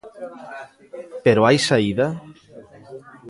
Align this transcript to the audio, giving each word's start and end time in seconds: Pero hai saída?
Pero 1.23 1.41
hai 1.43 1.57
saída? 1.69 2.07